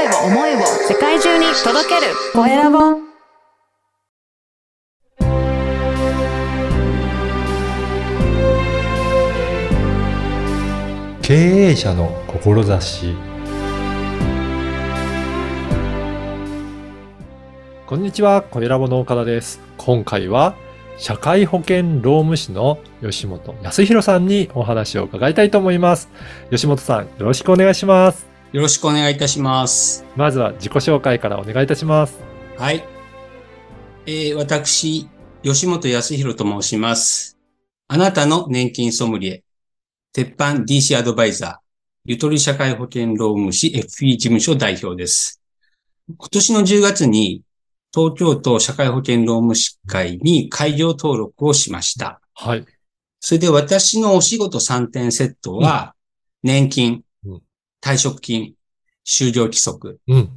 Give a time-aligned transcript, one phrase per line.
[0.00, 2.78] 声を思いを世界中に届けるコエラボ
[11.20, 13.14] 経営者の志
[17.86, 19.60] こんにちは、小ラボの岡田です。
[19.76, 20.54] 今回は
[20.96, 26.08] 社会保険労務士の吉本康弘さんにお話を伺いたいと思います。
[26.50, 28.29] 吉本さん、よろしくお願いします。
[28.52, 30.04] よろしくお願いいたします。
[30.16, 32.18] まずは自己紹介からお願いいたします。
[32.58, 32.84] はい。
[34.06, 35.08] えー私、
[35.44, 37.38] 吉本康弘と申します。
[37.86, 39.44] あなたの年金ソムリエ、
[40.12, 41.56] 鉄板 DC アドバイザー、
[42.06, 45.40] ゆとり社会保険労務士 FE 事務所代表です。
[46.08, 47.42] 今年の10月に
[47.94, 52.20] 東京都社会保険労務士会に開業登録をしました。
[52.34, 52.66] はい。
[53.20, 55.94] それで私のお仕事3点セットは、
[56.42, 57.04] 年金うん、
[57.82, 58.54] 退職金、
[59.04, 60.30] 就業規則、うん。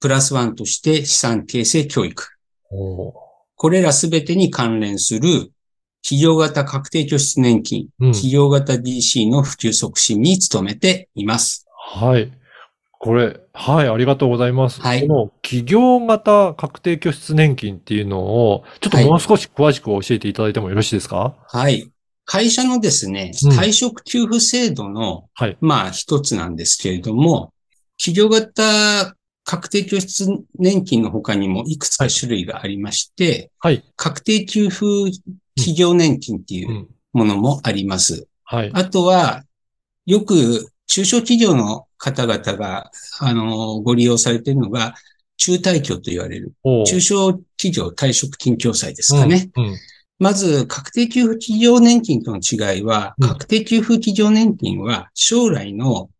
[0.00, 2.28] プラスワンとして資産形成教育。
[3.56, 5.52] これらすべてに関連する
[6.02, 8.12] 企業型確定拠出年金、うん。
[8.12, 11.66] 企業型 DC の普及促進に努めています。
[11.96, 12.30] はい。
[12.98, 14.80] これ、はい、ありがとうございます。
[14.80, 21.34] はいこの企業型確定拠出年金っていうのを、ちょっともう少し詳しく教えていただいてもよろしいですか？
[21.48, 21.90] はい。
[22.24, 25.58] 会社のですね、うん退職給付制度の、はい。
[25.60, 27.52] まあ一つなんですけれども、
[27.98, 30.26] 企業型確定拠出
[30.58, 33.84] 年金の他にもいくつか種類がありまして、はい。
[33.96, 34.86] 確定給付
[35.56, 38.26] 企業年金っていううんものもあります。
[38.42, 38.70] はい。
[38.74, 39.44] あとは、
[40.04, 44.94] よく中小企業の方々が、あの、ご利用されているのが、
[45.36, 46.52] 中退去と言われる、
[46.86, 49.50] 中小企業退職金共済ですかね。
[49.56, 49.64] うん。
[49.64, 49.76] うん
[50.18, 53.28] まず、確定給付企業年金との違いは、うん。
[53.28, 56.10] 確定給付企業年金は、将来の、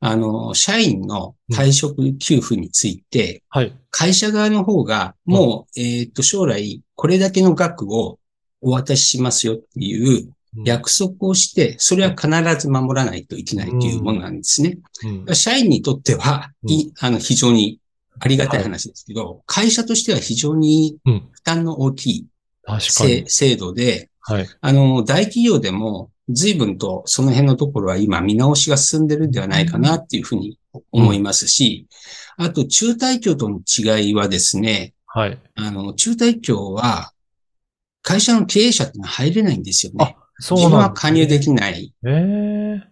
[0.00, 3.74] あの、社員の退職給付について、はい。
[3.90, 8.18] 会社側の方が、もう、えっと、将来、これだけの額を
[8.60, 10.32] お渡ししますよっていう
[10.64, 12.28] 約束をして、それは必
[12.60, 14.78] ず守らないといけないというものなんですね。
[15.26, 15.34] うん。
[15.34, 16.50] 社員にとっては、
[17.00, 17.80] あの、非常に
[18.18, 21.28] ありがたい話ですけど、会社としては非常にうん。
[21.32, 22.26] 負担の大きい
[22.78, 23.30] 制に。
[23.30, 24.48] 制度で、はい。
[24.60, 30.58] あの、大企業でも随分とその辺のところは今見直しが進んでるんではないかなっていうふうに
[30.92, 31.86] 思いますし、
[32.36, 35.38] あと中退去との違いはですね、はい。
[35.56, 37.12] あの、中退去は
[38.02, 40.16] 会社の経営者ってのは入れないんですよね。
[40.38, 41.94] そ自分はうなんですね加入できない。
[42.06, 42.90] ええ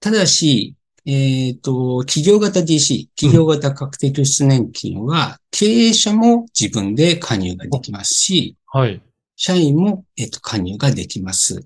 [0.00, 0.76] ただし、
[1.06, 9.02] えっ、と、企業型 DC、企業型確定拠出年金は、経営者も自分で加入ができますし、はい。
[9.42, 11.64] 社員も、えっ、と、加入ができます。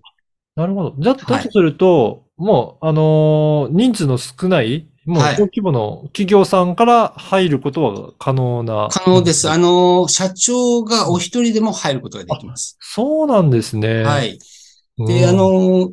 [0.55, 0.95] なるほど。
[0.97, 8.89] じゃだとすると、もう、あのー人数の少ない、もうはい小規模の企業さんから入ることは可能な。
[8.93, 9.51] 可能です。
[9.51, 12.79] あの、の、社長がお一人でも入ることができます。
[12.81, 14.05] そうなんですね。。
[14.05, 14.39] はい
[14.97, 15.07] い。
[15.07, 15.93] で、あ、の、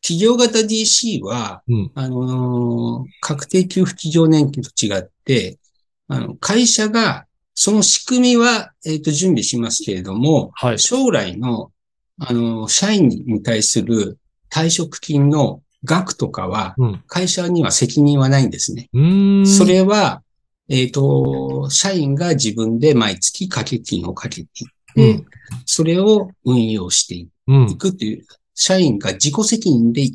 [0.00, 1.90] 企業型 DC は、うん。
[1.96, 5.58] あの、確定給付企業年金と違って、
[6.06, 7.26] あの、会社が、
[7.60, 10.78] その仕組みは、えっ、と、準備しますけれども、はい。
[10.78, 11.72] 将来の、
[12.20, 14.16] あの、社員に対する
[14.48, 17.02] 退職金の額とかは、うん。
[17.08, 18.88] 会社には責任はないんですね。
[18.92, 19.44] うーん。
[19.44, 20.22] それは、
[20.68, 25.24] えっ、と、社員が自分で毎月掛け金をかけていって、
[25.66, 27.76] それを運用していうん。
[27.76, 30.08] くという、社員が自己責任で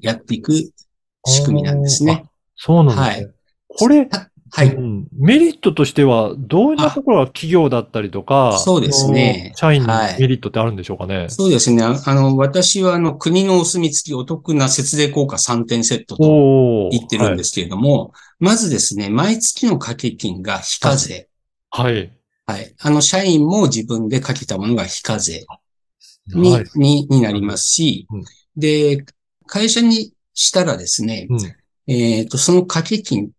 [0.00, 0.54] やっていく
[1.24, 2.24] 仕組みなんですね。
[2.56, 3.26] そうなんですね。
[3.26, 3.34] はい
[3.76, 4.08] これ、
[4.52, 4.74] はい。
[4.74, 11.28] うんメリットとしては、どういったところが企業だったりとか、そうですね社員にはいメリットってあるんでしょうかね？
[11.28, 11.82] そうですね。
[11.82, 21.28] ああの、私は、あの、国のお墨付きお得な節税効果3点セットと言ってるんですけれども、まずですね、毎月の掛け金が非課税。
[21.70, 22.12] はい。
[22.46, 22.74] はい。
[22.80, 25.46] あの、社員も自分でかけたものが非課税
[26.34, 26.64] に、はい。
[26.74, 28.24] に、になりますし、うん
[28.56, 29.04] で、
[29.46, 31.40] 会社にしたらですね、うん。
[31.86, 33.30] えっ、と、その掛け金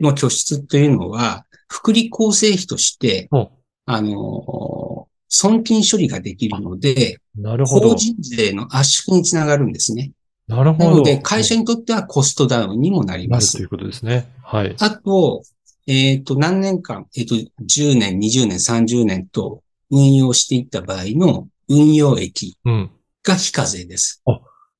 [0.00, 3.50] の拠出というのは、福利厚生費として、お
[3.86, 7.94] あの、損金処理ができるので、なるほど法。
[7.94, 10.12] 人税の圧縮につながるんですね。
[10.48, 10.90] なるほど。
[10.90, 13.56] なので、会社にとってはコストダウンにもなります。
[13.56, 14.28] なるということですね。
[14.42, 14.74] はい。
[14.80, 15.42] あと、
[15.86, 22.90] えっ、と、何年間、えっ、と、10年、20年、30年と運用していった場合の運用益うん。
[23.22, 24.22] が非課税です。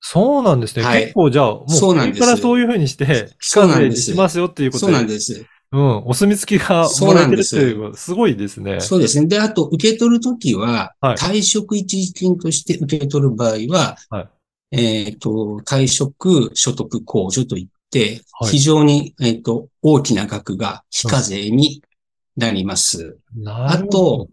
[0.00, 0.84] そうなんですね。
[0.84, 5.46] はい結構じゃあ、もう、そうなんです国からそういうふうにして、非課税にそうなんですしますよっていうことそうなんで、です。
[5.72, 8.80] うん、お墨付きがもらえてるっていうのがすごいですね。
[8.80, 9.26] そうですね。
[9.28, 14.28] で、あと、受け取るときは、はい退職一時金として受け取る場合は、はい
[14.72, 21.82] えっ、と、退職所得控除といっってはい、非常に、えっと、大きな額が非課税に
[22.36, 23.18] なります。
[23.34, 24.28] なるほど。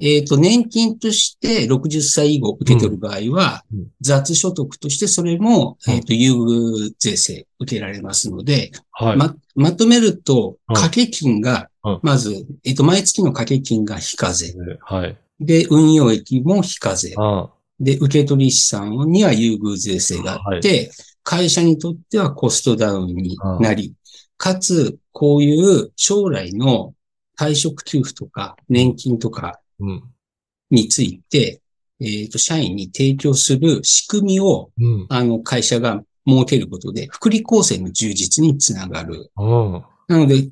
[0.00, 8.70] えっと、年金として60歳以後受け取る場合はうんうん、雑所得としてそれも、うんえっと、優遇税制受けられますので、
[9.00, 9.06] うん。
[9.08, 9.16] はい。
[9.16, 14.54] ま、まとめるとうん、掛け金がうん、まず、えっと、毎月の掛け金が非課税。
[14.80, 15.16] はい。
[15.38, 17.14] で、運用益も非課税。
[17.16, 17.50] あ
[17.80, 20.90] で、受取資産には優遇税制があって、
[21.22, 23.94] 会社にとってはコストダウンになり、
[24.36, 26.94] かつ、こういう将来の
[27.38, 30.02] 退職給付とか年金とかうん。
[30.70, 31.60] について、
[32.00, 35.06] えっ、と、社員に提供する仕組みを、うん。
[35.08, 39.30] あの、会社が設けることで、福利厚生の充実につながる。
[39.36, 39.84] うん。
[40.08, 40.48] なので、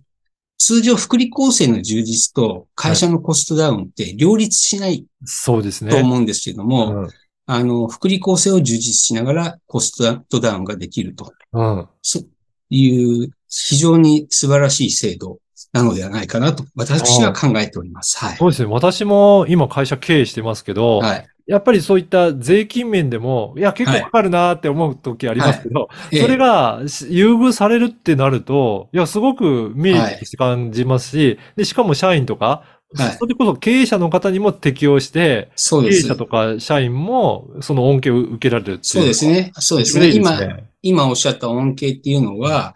[0.58, 5.90] 通常福利厚生の充実と会社のコストダウンって両立しないそうですね。
[5.90, 7.08] と思うんですけども、うん。
[7.46, 9.90] あの、福利厚生を充実しながらコス
[10.28, 11.88] トダウンができるとうん。
[12.00, 12.28] そう
[12.70, 15.40] いう非常に素晴らしい制度
[15.72, 18.18] なのではないかなと私は考えております。
[18.18, 18.36] はい。
[18.36, 18.70] そうですね。
[18.70, 21.26] 私も今会社経営してますけど、はい。
[21.46, 32.82] やっぱりそういった税金面でも、いや、結構かかるなって思う時ありますけど、ええそれがし優遇されるってなると、いや、すごくメリットとして感じますし、で、しかも社員とか、はい
[33.18, 36.16] それこそ経営者の方にも適用して、そうです経営者。
[36.16, 38.84] とか社員もその恩恵を受けられるっていう。
[38.84, 39.50] そうですね。
[39.54, 40.10] そうですね。
[40.10, 40.38] 今、
[40.82, 42.74] 今おっしゃった恩恵っていうのは、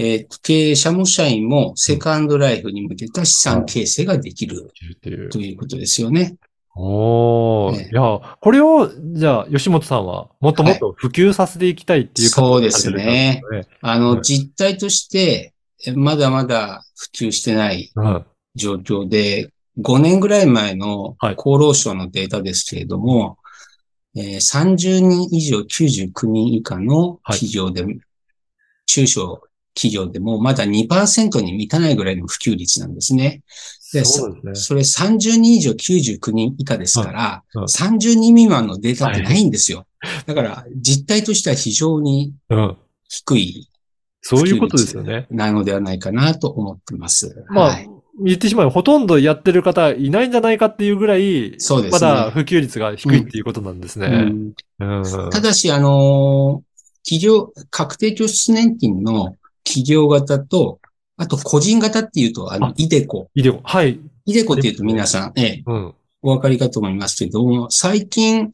[0.00, 4.70] えー経営者も社員もセカンドライフに向けた資産形成ができる。
[5.30, 6.36] ということですよね。
[6.76, 7.80] おー。
[7.80, 15.52] ええいや、これを、じゃあ、吉本さんはもっともっと普及させていきたいっていうそうですね形になってるんですあの、はい実態として、
[15.84, 18.24] えまだまだ普及してないね。
[18.54, 23.38] 状況で、5年ぐらい前のはい厚労省のデータですけれども、
[24.16, 27.84] えー30人以上99人以下の企業で、
[28.86, 29.47] 中小
[29.78, 33.42] 企業でもまだ2%に満たないぐらいの普及率なんですね。
[33.94, 34.00] うん。
[34.00, 34.54] でそうですね。
[34.56, 39.86] それ30人以上99人以下ですから、うんうん30人未満のデータってないんですよ。
[40.26, 42.76] だから実態としては非常にうん。
[43.10, 43.70] 低い
[44.20, 45.26] そういうことですよね。
[45.30, 47.44] なのではないかなと思ってます。
[47.48, 47.88] まあ、はい
[48.20, 54.08] 言ってしまえばほとんどやってる方いないんじゃないかっていうぐらい、そうですねまだ普及率が低いっていうことなんですね。
[54.80, 55.30] うんうん。
[55.30, 56.68] ただし、あのー
[57.08, 59.37] 企業、確定拠出年金の
[59.68, 60.80] 企業型と、
[61.18, 63.28] あと個人型っていうと、あのあ、イデコ。
[63.34, 63.60] イデコ。
[63.62, 64.00] はい。
[64.24, 65.94] イデコっていうと皆さん、ええ、うん。
[66.22, 68.52] お分かりかと思いますけども、最近、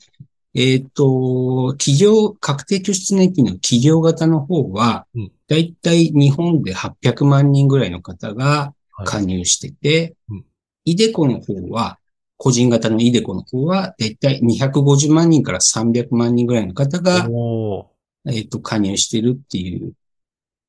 [0.54, 10.44] えっ、と、企業、確定拠出年金の企業型の方はうん、だいたい日本で800万人ぐらいの方がはい加入しててうん、
[10.84, 11.98] イデコの方は、
[12.36, 17.90] 個人型のイデコの方は、だいたい250万人から300万人ぐらいの方が、お
[18.26, 19.92] えっ、と、加入してるっていう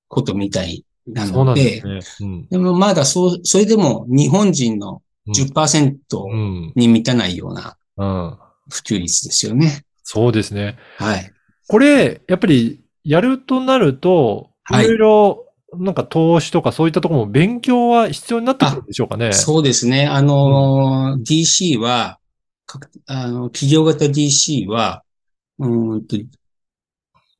[0.07, 2.29] ことみたいなので、んですね。
[2.29, 6.73] うんでもまだそう、それでも日本人の10%うん。
[6.75, 8.37] に満たないようなうん。
[8.69, 9.85] 普及率ですよね。
[10.03, 10.77] そうですね。
[10.97, 11.31] はい。
[11.67, 15.45] これ、やっぱり、やるとなると、いはいろいろ、
[15.77, 19.33] なんか投資とかそういったところも勉強は必要になってくるんでしょうかね。
[19.33, 20.07] そうですね。
[20.07, 22.19] あのー、DC は、
[22.65, 25.03] かあの、企業型 DC は、
[25.59, 26.17] うーんと、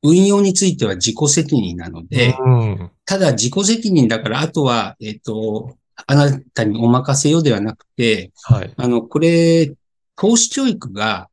[0.06, 2.90] 運用については自己責任なので、うん。
[3.04, 5.76] ただ自己責任だから、あとは、えっ、と、
[6.06, 8.72] あなたにお任せよではなくて、はい。
[8.76, 9.74] あの、これ、
[10.16, 11.28] 投資教育が、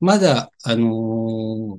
[0.00, 1.78] まだ、あの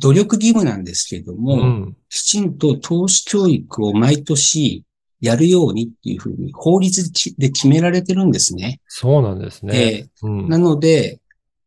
[0.00, 1.96] 努力義務なんですけれども、うん。
[2.08, 4.84] きちんと投資教育を毎年
[5.20, 8.80] やるようにっていうふうに法律で決められてるんですね。
[8.86, 9.76] そうなんですね。
[9.76, 11.20] えうんーなので、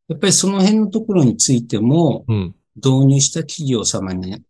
[0.08, 2.56] やっぱりその辺のところについても、うん。
[2.76, 4.42] 導入した企業様に、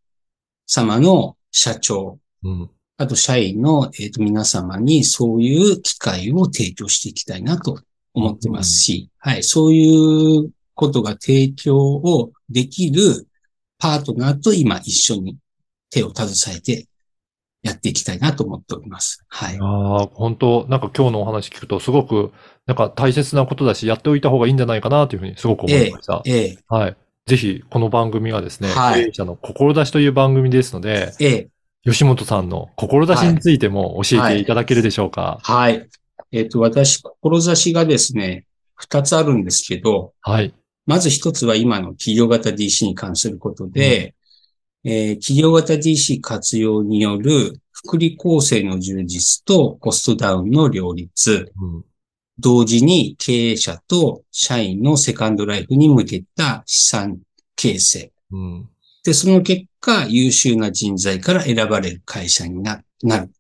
[0.66, 2.70] 様の社長、うん。
[2.98, 7.82] あと社員の、えーと皆様にそういう機会を提供していきたいなと
[8.14, 13.28] 思ってますし、はい、そういうことが提供をできる
[13.80, 15.38] パートナーと今一緒に
[15.90, 16.88] 手を携えて
[17.64, 19.24] やっていきたいなと思っております。
[19.28, 19.58] はい。
[19.60, 22.32] ああ、本当なんか今日のお話聞くとすごく、
[22.66, 26.22] なんか大切なことだし、やっておいた方がいいんじゃないかなというふうにすごく思いました。
[26.26, 26.98] ええ、はい。
[27.32, 31.50] ぜひ、この番組はですね、はい経営者の志という番組ですので、ええ、
[31.86, 35.40] 吉本さんの志についても教えていただけるでしょうか？
[35.42, 35.88] はい。
[36.34, 38.46] えっ、と、私、志がですね、
[38.76, 40.54] 二つあるんですけど、はい。
[40.86, 44.14] まず一つは今の企業型 DC に関することで、
[44.84, 51.86] えー企業型 DC 活用による福利厚生の充実とコストダウンの両立、うん。
[52.42, 57.20] 同時に経営者と社員のセカンドライフに向けた資産
[57.56, 58.12] 形成。
[58.32, 58.70] うん。
[59.04, 63.32] で、その結果、優秀な人材から選ばれる会社にななる。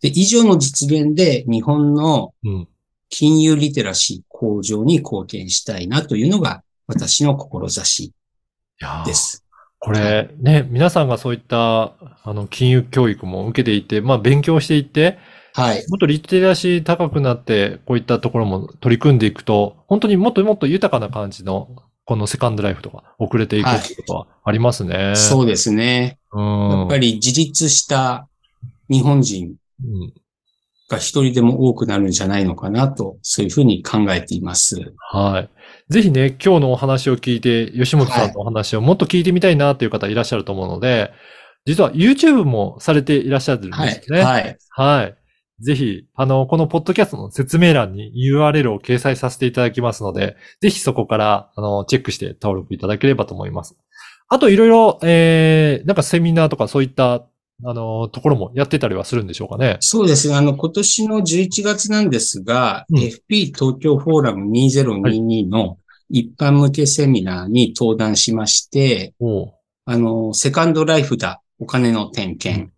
[0.00, 2.68] で、以上の実現で日本のうん。
[3.10, 8.12] 金融リテラシー向上に貢献したいなというのが私の志
[9.06, 9.44] です。
[9.80, 11.94] これね、皆さんがそういった、
[12.24, 15.18] あの、金融教育も受けていて、まあ、勉強していって、
[15.62, 15.84] はい。
[15.88, 21.68] もっとリテラシー高くなって、こういったところも取り組んでいくと、本当にもっともっと豊かな感じの、
[22.04, 25.14] このセカンドライフとか遅れていくってことはありますね。
[25.16, 26.18] そうですね。
[26.32, 26.70] うん。
[26.70, 28.28] やっぱり自立した
[28.88, 30.12] 日本人うん
[30.88, 34.76] が一人でも多くなるんじゃないのかなと、そういうふうに考えています。
[34.98, 35.92] はい。
[35.92, 41.12] ぜひね、今日のお話を聞いて、吉本さんのお話をもっと聞いてみたいなっていう方いらっしゃると思うので、
[41.66, 43.94] 実は YouTube もされていらっしゃるんはい。
[43.94, 44.22] ですね。
[44.22, 44.58] はい。
[44.70, 45.14] はい。
[45.60, 53.76] ぜひ、あの、このポッドキャストの説明欄に URL を掲載させていただきますので、ぜひそこから、あの、チェックして登録いただければと思います。
[54.28, 57.26] あと、いろいろ、えー、なんかセミナーとかそういった、
[57.64, 59.78] あの、ところもやってたりはするんでしょうかね。
[59.80, 60.36] そうですね。
[60.36, 69.54] あの、今年の11月なんですが、うん FP 東京フォーラム2022の一般向けセミナーに登壇しまして、おう
[69.86, 72.70] あの、セカンドライフだ、お金の点検、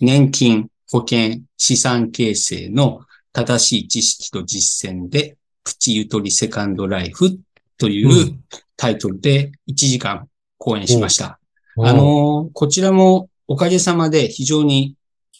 [0.00, 3.00] 年金、保険、資産形成の
[3.32, 7.36] 正しい知識と実践で、プチゆとりセカンドライフ
[7.78, 8.38] という
[8.76, 11.40] タイトルで1時間講演しました。
[11.76, 14.94] うんあ、の、こちらもおかげさまで非常に、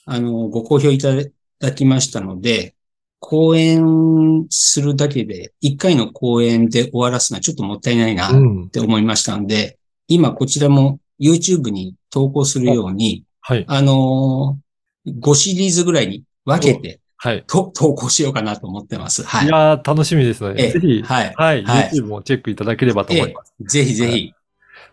[0.06, 1.14] あの、ご好評いた
[1.60, 2.74] だきましたので、
[3.20, 8.70] 講演するだけで、1回の講演で終わらすのはちょっともったいないなっうん。
[8.70, 13.64] て思いましたので、今こちらも YouTube に投稿するように、はい。
[13.68, 14.58] あの
[15.06, 17.44] 5シリーズぐらいに分けてはい。
[17.46, 19.22] と投稿しようかなと思ってます。
[19.22, 19.48] はいい。
[19.48, 21.32] やー、楽しみですので、ええぜひ、はい。
[21.34, 23.54] はい、はい YouTube もチェックいただければと思います。
[23.60, 24.34] ぜひぜひ。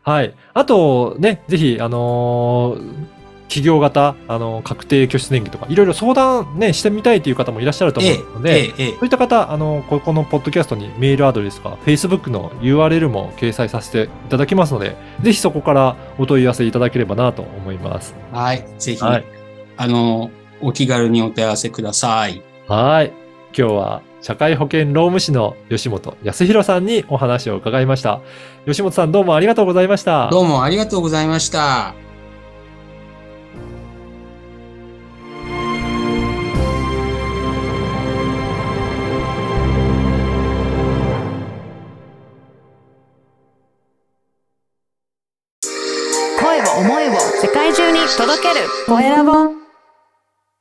[0.04, 0.34] はい。
[0.54, 18.16] あと、ね、ぜひ、あのー企業型、あのー確定拠出年金とか、いろいろ相談ね、してみたいという方もいらっしゃると思えうので、え、ええ、そういった方、あの、ここのポッドキャストにメールアドレスとか、Facebook の URL も掲載させていただきますので、ぜひそこからお問い合わせいただければなと思います。
[18.32, 18.66] はい。
[18.80, 19.41] ぜひ、はい
[19.82, 20.30] あの、
[20.62, 22.44] お気軽にお問い合わせください。
[22.68, 23.12] はい。
[23.58, 28.22] 今日は社会保険労務士の吉本康弘さんにお話を伺いました。
[28.68, 30.30] 吉本さんどうもありがとうございました。
[30.30, 31.96] どうもありがとうございました。